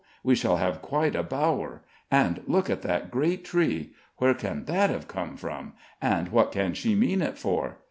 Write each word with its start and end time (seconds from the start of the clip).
we 0.23 0.33
shall 0.33 0.57
have 0.57 0.81
quite 0.81 1.15
a 1.15 1.21
bower; 1.21 1.83
and 2.09 2.41
look 2.47 2.71
at 2.71 2.81
that 2.81 3.11
great 3.11 3.45
tree; 3.45 3.91
where 4.17 4.33
can 4.33 4.65
that 4.65 4.89
have 4.89 5.07
come 5.07 5.37
from, 5.37 5.73
and 6.01 6.29
what 6.29 6.51
can 6.51 6.73
she 6.73 6.95
mean 6.95 7.21
it 7.21 7.37
for? 7.37 7.77